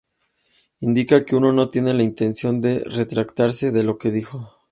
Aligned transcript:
Indica 0.79 1.23
que 1.25 1.35
uno 1.35 1.51
no 1.53 1.69
tiene 1.69 1.93
la 1.93 2.01
intención 2.01 2.59
de 2.59 2.79
retractarse 2.85 3.69
de 3.69 3.83
lo 3.83 3.99
que 3.99 4.09
dijo. 4.09 4.55